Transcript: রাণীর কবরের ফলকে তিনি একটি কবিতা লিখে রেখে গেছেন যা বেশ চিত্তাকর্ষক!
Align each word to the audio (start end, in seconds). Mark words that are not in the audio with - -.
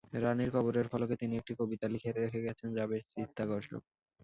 রাণীর 0.15 0.49
কবরের 0.55 0.87
ফলকে 0.91 1.15
তিনি 1.21 1.33
একটি 1.37 1.53
কবিতা 1.59 1.85
লিখে 1.89 2.09
রেখে 2.13 2.45
গেছেন 2.45 2.69
যা 2.77 2.83
বেশ 2.91 3.03
চিত্তাকর্ষক! 3.13 3.83